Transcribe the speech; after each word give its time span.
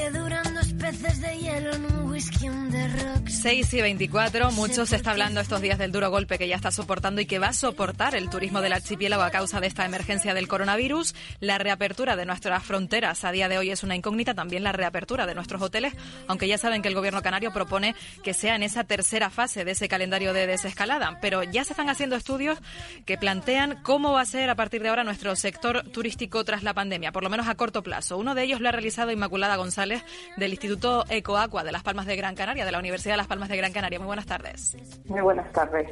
Que 0.00 0.08
duran 0.08 0.49
peces 0.90 1.20
de 1.20 1.38
hielo 1.38 1.72
en 1.72 1.84
un 1.84 2.10
whisky 2.10 2.48
on 2.48 2.68
the 2.70 2.88
rocks. 2.88 3.42
6 3.42 3.74
y 3.74 3.80
24, 3.80 4.50
mucho 4.50 4.86
se 4.86 4.96
está 4.96 5.12
hablando 5.12 5.40
estos 5.40 5.60
días 5.60 5.78
del 5.78 5.92
duro 5.92 6.10
golpe 6.10 6.36
que 6.36 6.48
ya 6.48 6.56
está 6.56 6.72
soportando 6.72 7.20
y 7.20 7.26
que 7.26 7.38
va 7.38 7.48
a 7.48 7.52
soportar 7.52 8.16
el 8.16 8.28
turismo 8.28 8.60
del 8.60 8.72
archipiélago 8.72 9.22
a 9.22 9.30
causa 9.30 9.60
de 9.60 9.68
esta 9.68 9.84
emergencia 9.84 10.34
del 10.34 10.48
coronavirus. 10.48 11.14
La 11.38 11.58
reapertura 11.58 12.16
de 12.16 12.26
nuestras 12.26 12.64
fronteras 12.64 13.24
a 13.24 13.30
día 13.30 13.48
de 13.48 13.56
hoy 13.56 13.70
es 13.70 13.84
una 13.84 13.94
incógnita, 13.94 14.34
también 14.34 14.64
la 14.64 14.72
reapertura 14.72 15.26
de 15.26 15.34
nuestros 15.36 15.62
hoteles, 15.62 15.94
aunque 16.26 16.48
ya 16.48 16.58
saben 16.58 16.82
que 16.82 16.88
el 16.88 16.94
gobierno 16.94 17.22
canario 17.22 17.52
propone 17.52 17.94
que 18.24 18.34
sea 18.34 18.56
en 18.56 18.64
esa 18.64 18.82
tercera 18.82 19.30
fase 19.30 19.64
de 19.64 19.70
ese 19.72 19.88
calendario 19.88 20.32
de 20.32 20.48
desescalada. 20.48 21.18
Pero 21.20 21.44
ya 21.44 21.62
se 21.62 21.72
están 21.72 21.88
haciendo 21.88 22.16
estudios 22.16 22.58
que 23.06 23.16
plantean 23.16 23.78
cómo 23.82 24.12
va 24.12 24.22
a 24.22 24.26
ser 24.26 24.50
a 24.50 24.56
partir 24.56 24.82
de 24.82 24.88
ahora 24.88 25.04
nuestro 25.04 25.36
sector 25.36 25.84
turístico 25.90 26.44
tras 26.44 26.64
la 26.64 26.74
pandemia, 26.74 27.12
por 27.12 27.22
lo 27.22 27.30
menos 27.30 27.46
a 27.46 27.54
corto 27.54 27.84
plazo. 27.84 28.18
Uno 28.18 28.34
de 28.34 28.42
ellos 28.42 28.60
lo 28.60 28.68
ha 28.68 28.72
realizado 28.72 29.12
Inmaculada 29.12 29.56
González 29.56 30.02
del 30.36 30.50
Instituto 30.50 30.79
Ecoaqua 30.80 31.62
de 31.62 31.72
Las 31.72 31.82
Palmas 31.82 32.06
de 32.06 32.16
Gran 32.16 32.34
Canaria, 32.34 32.64
de 32.64 32.72
la 32.72 32.78
Universidad 32.78 33.14
de 33.14 33.18
Las 33.18 33.26
Palmas 33.26 33.48
de 33.48 33.56
Gran 33.56 33.72
Canaria. 33.72 33.98
Muy 33.98 34.06
buenas 34.06 34.26
tardes. 34.26 34.76
Muy 35.06 35.20
buenas 35.20 35.52
tardes. 35.52 35.90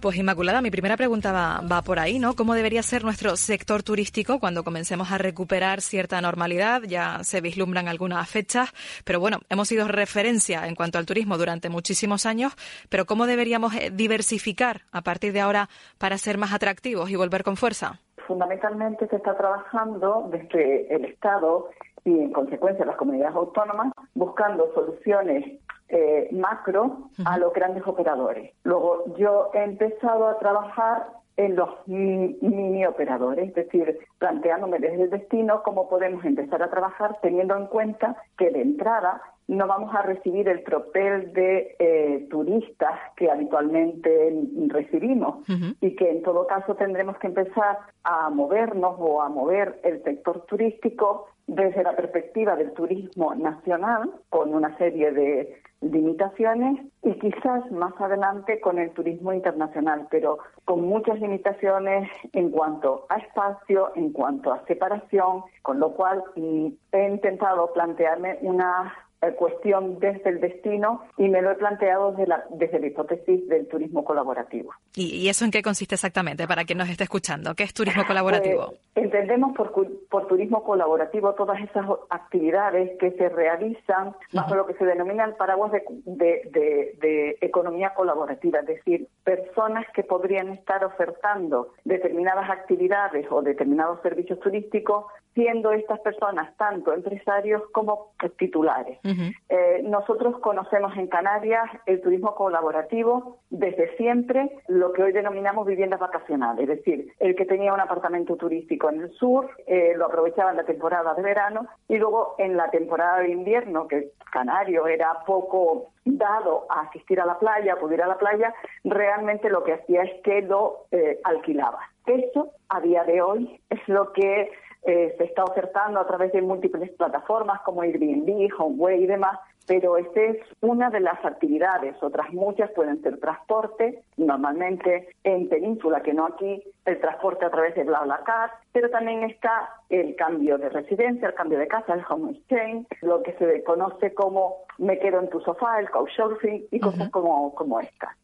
Pues 0.00 0.16
Inmaculada, 0.16 0.60
mi 0.60 0.70
primera 0.70 0.96
pregunta 0.96 1.32
va, 1.32 1.60
va 1.60 1.82
por 1.82 1.98
ahí, 1.98 2.18
¿no? 2.18 2.34
¿Cómo 2.34 2.54
debería 2.54 2.82
ser 2.82 3.02
nuestro 3.02 3.36
sector 3.36 3.82
turístico 3.82 4.38
cuando 4.38 4.62
comencemos 4.62 5.10
a 5.10 5.18
recuperar 5.18 5.80
cierta 5.80 6.20
normalidad? 6.20 6.82
Ya 6.82 7.24
se 7.24 7.40
vislumbran 7.40 7.88
algunas 7.88 8.28
fechas, 8.28 8.72
pero 9.04 9.20
bueno, 9.20 9.40
hemos 9.48 9.68
sido 9.68 9.88
referencia 9.88 10.66
en 10.66 10.74
cuanto 10.74 10.98
al 10.98 11.06
turismo 11.06 11.38
durante 11.38 11.70
muchísimos 11.70 12.26
años, 12.26 12.54
pero 12.88 13.06
¿cómo 13.06 13.26
deberíamos 13.26 13.74
eh, 13.74 13.90
diversificar 13.90 14.82
a 14.92 15.02
partir 15.02 15.32
de 15.32 15.40
ahora 15.40 15.68
para 15.98 16.18
ser 16.18 16.36
más 16.36 16.52
atractivos 16.52 17.10
y 17.10 17.16
volver 17.16 17.42
con 17.42 17.56
fuerza? 17.56 18.00
Fundamentalmente 18.26 19.06
se 19.08 19.16
está 19.16 19.36
trabajando 19.36 20.28
desde 20.32 20.92
el 20.94 21.04
Estado 21.04 21.70
y 22.06 22.20
en 22.20 22.32
consecuencia 22.32 22.86
las 22.86 22.96
comunidades 22.96 23.34
autónomas 23.34 23.92
buscando 24.14 24.72
soluciones 24.74 25.60
eh, 25.88 26.28
macro 26.32 27.10
a 27.24 27.38
los 27.38 27.52
grandes 27.52 27.86
operadores. 27.86 28.52
Luego 28.64 29.04
yo 29.16 29.50
he 29.54 29.62
empezado 29.62 30.28
a 30.28 30.38
trabajar 30.38 31.08
en 31.36 31.54
los 31.54 31.68
mini 31.86 32.86
operadores, 32.86 33.48
es 33.48 33.54
decir, 33.54 33.98
planteándome 34.18 34.78
desde 34.78 35.04
el 35.04 35.10
destino 35.10 35.62
cómo 35.62 35.88
podemos 35.88 36.24
empezar 36.24 36.62
a 36.62 36.70
trabajar 36.70 37.18
teniendo 37.20 37.56
en 37.56 37.66
cuenta 37.66 38.16
que 38.38 38.50
de 38.50 38.62
entrada 38.62 39.20
no 39.48 39.66
vamos 39.66 39.94
a 39.94 40.02
recibir 40.02 40.48
el 40.48 40.64
tropel 40.64 41.32
de 41.32 41.76
eh, 41.78 42.26
turistas 42.30 42.98
que 43.16 43.30
habitualmente 43.30 44.34
recibimos 44.68 45.46
y 45.80 45.94
que 45.94 46.10
en 46.10 46.22
todo 46.22 46.46
caso 46.46 46.74
tendremos 46.74 47.16
que 47.18 47.28
empezar 47.28 47.78
a 48.02 48.28
movernos 48.30 48.96
o 48.98 49.22
a 49.22 49.28
mover 49.28 49.80
el 49.84 50.02
sector 50.02 50.44
turístico 50.46 51.28
desde 51.46 51.84
la 51.84 51.94
perspectiva 51.94 52.56
del 52.56 52.72
turismo 52.72 53.34
nacional, 53.36 54.10
con 54.30 54.52
una 54.52 54.76
serie 54.78 55.12
de 55.12 55.60
limitaciones, 55.80 56.80
y 57.04 57.12
quizás 57.20 57.70
más 57.70 57.92
adelante 58.00 58.60
con 58.60 58.80
el 58.80 58.90
turismo 58.90 59.32
internacional, 59.32 60.08
pero 60.10 60.38
con 60.64 60.82
muchas 60.82 61.20
limitaciones 61.20 62.10
en 62.32 62.50
cuanto 62.50 63.06
a 63.08 63.18
espacio, 63.18 63.92
en 63.94 64.12
cuanto 64.12 64.52
a 64.52 64.64
separación, 64.66 65.42
con 65.62 65.78
lo 65.78 65.92
cual 65.92 66.24
mm, 66.34 66.66
he 66.90 67.08
intentado 67.08 67.72
plantearme 67.72 68.38
una 68.40 68.92
cuestión 69.36 69.98
desde 69.98 70.30
el 70.30 70.40
destino 70.40 71.02
y 71.16 71.28
me 71.28 71.42
lo 71.42 71.50
he 71.50 71.54
planteado 71.56 72.12
desde 72.12 72.26
la, 72.26 72.44
desde 72.50 72.78
la 72.78 72.86
hipótesis 72.86 73.48
del 73.48 73.66
turismo 73.66 74.04
colaborativo. 74.04 74.72
¿Y, 74.94 75.28
eso 75.28 75.44
en 75.44 75.50
qué 75.50 75.62
consiste 75.62 75.94
exactamente 75.94 76.46
para 76.46 76.64
quien 76.64 76.78
nos 76.78 76.88
esté 76.88 77.04
escuchando? 77.04 77.54
¿Qué 77.54 77.64
es 77.64 77.74
turismo 77.74 78.04
colaborativo? 78.06 78.74
Pues, 78.94 79.06
entendemos 79.06 79.56
por, 79.56 79.72
por, 80.08 80.26
turismo 80.26 80.62
colaborativo 80.62 81.34
todas 81.34 81.60
esas 81.60 81.86
actividades 82.10 82.98
que 82.98 83.12
se 83.12 83.28
realizan 83.28 84.14
bajo 84.32 84.54
lo 84.54 84.66
que 84.66 84.74
se 84.74 84.84
denomina 84.84 85.24
el 85.24 85.34
paraguas 85.34 85.72
de, 85.72 85.82
de, 86.04 86.96
de 87.00 87.38
economía 87.40 87.94
colaborativa, 87.94 88.60
es 88.60 88.66
decir, 88.66 89.08
personas 89.24 89.86
que 89.94 90.02
podrían 90.02 90.48
estar 90.50 90.84
ofertando 90.84 91.74
determinadas 91.84 92.48
actividades 92.50 93.26
o 93.30 93.42
determinados 93.42 94.00
servicios 94.02 94.40
turísticos, 94.40 95.06
siendo 95.36 95.70
estas 95.72 96.00
personas 96.00 96.56
tanto 96.56 96.94
empresarios 96.94 97.62
como 97.70 98.12
titulares. 98.38 98.98
Eh, 99.04 99.82
nosotros 99.84 100.38
conocemos 100.40 100.96
en 100.96 101.08
Canarias 101.08 101.68
el 101.84 102.00
turismo 102.00 102.34
colaborativo 102.34 103.36
desde 103.50 103.94
siempre, 103.98 104.50
lo 104.66 104.94
que 104.94 105.02
hoy 105.02 105.12
denominamos 105.12 105.66
viviendas 105.66 106.00
vacacionales, 106.00 106.62
es 106.62 106.78
decir, 106.78 107.12
el 107.20 107.36
que 107.36 107.44
tenía 107.44 107.74
un 107.74 107.80
apartamento 107.80 108.36
turístico 108.36 108.88
en 108.88 109.02
el 109.02 109.12
sur, 109.12 109.50
eh, 109.66 109.92
lo 109.94 110.06
aprovechaba 110.06 110.52
en 110.52 110.56
la 110.56 110.64
temporada 110.64 111.12
de 111.12 111.22
verano 111.22 111.66
y 111.86 111.98
luego 111.98 112.34
en 112.38 112.56
la 112.56 112.70
temporada 112.70 113.18
de 113.18 113.30
invierno, 113.30 113.86
que 113.88 114.12
Canario 114.32 114.86
era 114.86 115.18
poco 115.26 115.90
dado 116.06 116.64
a 116.70 116.82
asistir 116.82 117.20
a 117.20 117.26
la 117.26 117.38
playa, 117.38 117.74
a 117.74 117.76
acudir 117.76 118.00
a 118.00 118.06
la 118.06 118.16
playa, 118.16 118.54
realmente 118.84 119.50
lo 119.50 119.62
que 119.64 119.74
hacía 119.74 120.02
es 120.02 120.22
que 120.22 120.40
lo 120.40 120.86
eh, 120.92 121.20
alquilaba. 121.24 121.80
Eso, 122.06 122.52
a 122.70 122.80
día 122.80 123.04
de 123.04 123.20
hoy, 123.20 123.60
es 123.68 123.80
lo 123.86 124.12
que 124.12 124.50
eh, 124.86 125.14
se 125.18 125.24
está 125.24 125.44
ofertando 125.44 126.00
a 126.00 126.06
través 126.06 126.32
de 126.32 126.42
múltiples 126.42 126.90
plataformas 126.92 127.60
como 127.62 127.82
Airbnb, 127.82 128.48
HomeWay 128.56 129.02
y 129.02 129.06
demás, 129.06 129.38
pero 129.66 129.96
esta 129.96 130.20
es 130.20 130.38
una 130.60 130.90
de 130.90 131.00
las 131.00 131.24
actividades. 131.24 131.96
Otras 132.00 132.32
muchas 132.32 132.70
pueden 132.70 133.02
ser 133.02 133.18
transporte, 133.18 134.04
normalmente 134.16 135.08
en 135.24 135.48
península, 135.48 136.02
que 136.02 136.14
no 136.14 136.26
aquí, 136.26 136.62
el 136.84 137.00
transporte 137.00 137.44
a 137.44 137.50
través 137.50 137.74
de 137.74 137.84
BlaBlaCar, 137.84 138.52
pero 138.72 138.88
también 138.90 139.24
está 139.24 139.70
el 139.88 140.14
cambio 140.14 140.56
de 140.56 140.68
residencia, 140.68 141.28
el 141.28 141.34
cambio 141.34 141.58
de 141.58 141.66
casa, 141.66 141.94
el 141.94 142.04
homestay, 142.08 142.86
lo 143.02 143.22
que 143.22 143.32
se 143.34 143.64
conoce 143.64 144.14
como 144.14 144.58
me 144.78 144.98
quedo 144.98 145.20
en 145.20 145.30
tu 145.30 145.40
sofá, 145.40 145.80
el 145.80 145.90
couchsurfing 145.90 146.66
y 146.70 146.80
cosas 146.80 147.10
como, 147.10 147.54
como 147.54 147.80
esta. 147.80 148.16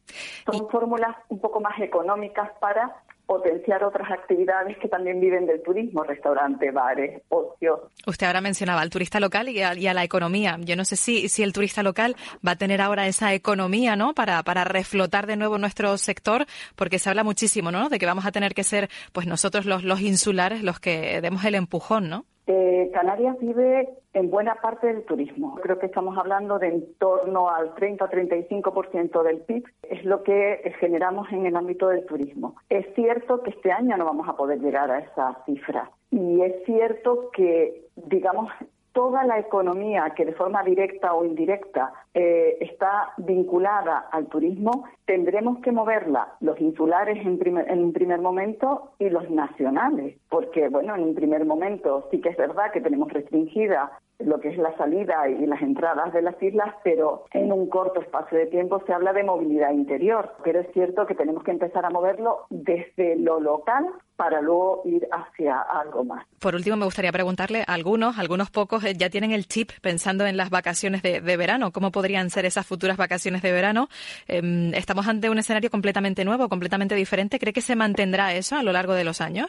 Son 0.44 0.68
fórmulas 0.68 1.16
un 1.28 1.40
poco 1.40 1.60
más 1.60 1.78
económicas 1.80 2.50
para 2.60 3.02
potenciar 3.26 3.84
otras 3.84 4.10
actividades 4.10 4.76
que 4.78 4.88
también 4.88 5.20
viven 5.20 5.46
del 5.46 5.62
turismo, 5.62 6.02
restaurantes, 6.04 6.72
bares, 6.72 7.22
ocios. 7.28 7.80
Usted 8.06 8.26
ahora 8.26 8.40
mencionaba 8.40 8.80
al 8.80 8.90
turista 8.90 9.20
local 9.20 9.48
y 9.48 9.62
a, 9.62 9.94
la 9.94 10.04
economía. 10.04 10.56
Yo 10.60 10.76
no 10.76 10.84
sé 10.84 10.96
si, 10.96 11.28
si 11.28 11.42
el 11.42 11.52
turista 11.52 11.82
local 11.82 12.16
va 12.46 12.52
a 12.52 12.56
tener 12.56 12.80
ahora 12.80 13.06
esa 13.06 13.32
economía, 13.34 13.96
¿no? 13.96 14.14
Para, 14.14 14.42
para 14.42 14.64
reflotar 14.64 15.26
de 15.26 15.36
nuevo 15.36 15.58
nuestro 15.58 15.96
sector, 15.98 16.46
porque 16.76 16.98
se 16.98 17.08
habla 17.10 17.24
muchísimo, 17.24 17.70
¿no? 17.70 17.88
De 17.88 17.98
que 17.98 18.06
vamos 18.06 18.26
a 18.26 18.32
tener 18.32 18.54
que 18.54 18.64
ser, 18.64 18.90
pues 19.12 19.26
nosotros 19.26 19.66
los, 19.66 19.84
los 19.84 20.00
insulares 20.00 20.62
los 20.62 20.80
que 20.80 21.20
demos 21.20 21.44
el 21.44 21.54
empujón, 21.54 22.08
¿no? 22.08 22.26
Eh, 22.54 22.90
Canarias 22.92 23.38
vive 23.40 23.88
en 24.12 24.30
buena 24.30 24.56
parte 24.56 24.86
del 24.86 25.04
turismo. 25.04 25.54
Creo 25.62 25.78
que 25.78 25.86
estamos 25.86 26.18
hablando 26.18 26.58
de 26.58 26.68
en 26.68 26.94
torno 26.98 27.48
al 27.48 27.74
30 27.74 28.04
o 28.04 28.08
35% 28.10 29.22
del 29.22 29.38
PIB, 29.38 29.64
es 29.88 30.04
lo 30.04 30.22
que 30.22 30.74
generamos 30.78 31.32
en 31.32 31.46
el 31.46 31.56
ámbito 31.56 31.88
del 31.88 32.04
turismo. 32.04 32.56
Es 32.68 32.84
cierto 32.94 33.42
que 33.42 33.50
este 33.50 33.72
año 33.72 33.96
no 33.96 34.04
vamos 34.04 34.28
a 34.28 34.36
poder 34.36 34.60
llegar 34.60 34.90
a 34.90 34.98
esa 34.98 35.38
cifra. 35.46 35.90
Y 36.10 36.42
es 36.42 36.62
cierto 36.66 37.30
que, 37.32 37.86
digamos, 37.96 38.52
toda 38.92 39.24
la 39.24 39.38
economía 39.38 40.12
que 40.16 40.24
de 40.24 40.32
forma 40.34 40.62
directa 40.62 41.14
o 41.14 41.24
indirecta 41.24 41.92
eh, 42.14 42.58
está 42.60 43.12
vinculada 43.16 44.08
al 44.10 44.26
turismo, 44.26 44.84
tendremos 45.06 45.58
que 45.60 45.72
moverla 45.72 46.34
los 46.40 46.60
insulares 46.60 47.18
en, 47.24 47.38
en 47.68 47.84
un 47.84 47.92
primer 47.92 48.20
momento 48.20 48.92
y 48.98 49.08
los 49.08 49.28
nacionales, 49.30 50.16
porque 50.28 50.68
bueno, 50.68 50.94
en 50.94 51.02
un 51.02 51.14
primer 51.14 51.44
momento 51.44 52.08
sí 52.10 52.20
que 52.20 52.30
es 52.30 52.36
verdad 52.36 52.70
que 52.72 52.80
tenemos 52.80 53.12
restringida 53.12 53.98
lo 54.24 54.40
que 54.40 54.48
es 54.48 54.58
la 54.58 54.76
salida 54.76 55.28
y 55.28 55.46
las 55.46 55.62
entradas 55.62 56.12
de 56.12 56.22
las 56.22 56.40
islas, 56.42 56.74
pero 56.84 57.24
en 57.32 57.52
un 57.52 57.68
corto 57.68 58.00
espacio 58.00 58.38
de 58.38 58.46
tiempo 58.46 58.82
se 58.86 58.92
habla 58.92 59.12
de 59.12 59.24
movilidad 59.24 59.72
interior. 59.72 60.34
Pero 60.44 60.60
es 60.60 60.72
cierto 60.72 61.06
que 61.06 61.14
tenemos 61.14 61.44
que 61.44 61.50
empezar 61.50 61.84
a 61.84 61.90
moverlo 61.90 62.46
desde 62.50 63.16
lo 63.16 63.40
local 63.40 63.86
para 64.16 64.40
luego 64.40 64.82
ir 64.84 65.08
hacia 65.10 65.60
algo 65.60 66.04
más. 66.04 66.24
Por 66.38 66.54
último, 66.54 66.76
me 66.76 66.84
gustaría 66.84 67.10
preguntarle, 67.10 67.64
algunos, 67.66 68.18
algunos 68.18 68.50
pocos 68.50 68.84
eh, 68.84 68.94
ya 68.96 69.10
tienen 69.10 69.32
el 69.32 69.46
chip 69.46 69.70
pensando 69.80 70.26
en 70.26 70.36
las 70.36 70.50
vacaciones 70.50 71.02
de, 71.02 71.20
verano. 71.20 71.72
¿Cómo 71.72 71.90
podrían 71.90 72.30
ser 72.30 72.44
esas 72.44 72.66
futuras 72.66 72.96
vacaciones 72.96 73.42
de 73.42 73.52
verano? 73.52 73.88
Em, 74.28 74.72
estamos 74.74 75.08
ante 75.08 75.28
un 75.30 75.38
escenario 75.38 75.70
completamente 75.70 76.24
nuevo, 76.24 76.48
completamente 76.48 76.94
diferente. 76.94 77.38
¿Cree 77.38 77.52
que 77.52 77.60
se 77.60 77.74
mantendrá 77.74 78.34
eso 78.34 78.56
a 78.56 78.62
lo 78.62 78.72
largo 78.72 78.94
de 78.94 79.04
los 79.04 79.20
años? 79.20 79.48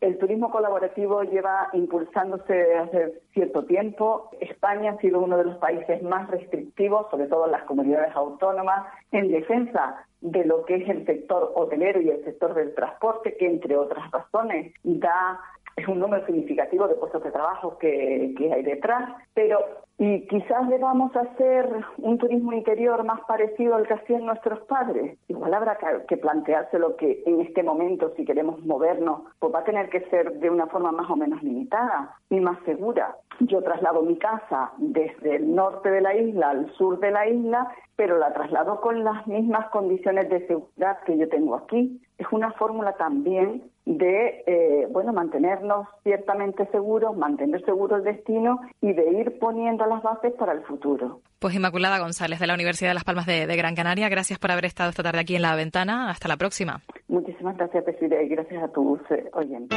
El 0.00 0.16
turismo 0.16 0.50
colaborativo 0.50 1.22
lleva 1.24 1.68
impulsándose 1.74 2.54
desde 2.54 2.78
hace 2.78 3.20
cierto 3.34 3.64
tiempo. 3.66 4.30
España 4.40 4.92
ha 4.92 4.98
sido 4.98 5.20
uno 5.20 5.36
de 5.36 5.44
los 5.44 5.56
países 5.58 6.02
más 6.02 6.30
restrictivos, 6.30 7.06
sobre 7.10 7.26
todo 7.26 7.44
en 7.44 7.52
las 7.52 7.64
comunidades 7.64 8.16
autónomas, 8.16 8.86
en 9.12 9.28
defensa 9.30 10.06
de 10.22 10.44
lo 10.46 10.64
que 10.64 10.76
es 10.76 10.88
el 10.88 11.04
sector 11.04 11.52
hotelero 11.54 12.00
y 12.00 12.10
el 12.10 12.24
sector 12.24 12.54
del 12.54 12.74
transporte, 12.74 13.36
que 13.36 13.46
entre 13.46 13.76
otras 13.76 14.10
razones 14.10 14.72
da 14.82 15.38
es 15.80 15.88
un 15.88 15.98
número 15.98 16.24
significativo 16.26 16.88
de 16.88 16.94
puestos 16.94 17.22
de 17.22 17.30
trabajo 17.30 17.78
que, 17.78 18.34
que 18.36 18.52
hay 18.52 18.62
detrás, 18.62 19.10
pero 19.34 19.58
y 20.02 20.26
quizás 20.28 20.66
debamos 20.70 21.14
hacer 21.14 21.68
un 21.98 22.16
turismo 22.16 22.54
interior 22.54 23.04
más 23.04 23.20
parecido 23.28 23.74
al 23.74 23.86
que 23.86 23.92
hacían 23.92 24.24
nuestros 24.24 24.60
padres. 24.60 25.18
Igual 25.28 25.52
habrá 25.52 25.76
que 26.08 26.16
plantearse 26.16 26.78
lo 26.78 26.96
que 26.96 27.22
en 27.26 27.42
este 27.42 27.62
momento, 27.62 28.10
si 28.16 28.24
queremos 28.24 28.64
movernos, 28.64 29.24
pues 29.38 29.54
va 29.54 29.58
a 29.58 29.64
tener 29.64 29.90
que 29.90 30.00
ser 30.08 30.32
de 30.38 30.48
una 30.48 30.68
forma 30.68 30.90
más 30.90 31.10
o 31.10 31.16
menos 31.16 31.42
limitada 31.42 32.16
y 32.30 32.40
más 32.40 32.58
segura. 32.64 33.14
Yo 33.40 33.60
traslado 33.60 34.00
mi 34.00 34.16
casa 34.16 34.72
desde 34.78 35.36
el 35.36 35.54
norte 35.54 35.90
de 35.90 36.00
la 36.00 36.16
isla 36.16 36.48
al 36.48 36.72
sur 36.76 36.98
de 36.98 37.10
la 37.10 37.28
isla, 37.28 37.70
pero 37.94 38.16
la 38.16 38.32
traslado 38.32 38.80
con 38.80 39.04
las 39.04 39.26
mismas 39.26 39.68
condiciones 39.68 40.30
de 40.30 40.46
seguridad 40.46 41.00
que 41.04 41.18
yo 41.18 41.28
tengo 41.28 41.56
aquí. 41.56 42.00
Es 42.16 42.26
una 42.32 42.52
fórmula 42.52 42.94
también 42.94 43.70
de 43.98 44.44
eh, 44.46 44.86
bueno 44.90 45.12
mantenernos 45.12 45.88
ciertamente 46.04 46.66
seguros, 46.70 47.16
mantener 47.16 47.64
seguro 47.64 47.96
el 47.96 48.04
destino 48.04 48.60
y 48.80 48.92
de 48.92 49.10
ir 49.20 49.38
poniendo 49.40 49.84
las 49.86 50.02
bases 50.02 50.32
para 50.34 50.52
el 50.52 50.62
futuro. 50.62 51.20
Pues 51.40 51.54
Inmaculada 51.54 51.98
González 51.98 52.38
de 52.38 52.46
la 52.46 52.54
Universidad 52.54 52.90
de 52.90 52.94
Las 52.94 53.04
Palmas 53.04 53.26
de, 53.26 53.46
Gran 53.56 53.74
Canaria, 53.74 54.08
gracias 54.08 54.38
por 54.38 54.52
haber 54.52 54.66
estado 54.66 54.90
esta 54.90 55.02
tarde 55.02 55.20
aquí 55.20 55.34
en 55.34 55.42
la 55.42 55.56
ventana. 55.56 56.10
Hasta 56.10 56.28
la 56.28 56.36
próxima. 56.36 56.80
Muchísimas 57.08 57.56
gracias, 57.56 57.82
Presidente, 57.82 58.24
y 58.24 58.28
gracias 58.28 58.62
a 58.62 58.68
tus 58.68 59.00
eh, 59.10 59.28
oyentes. 59.32 59.76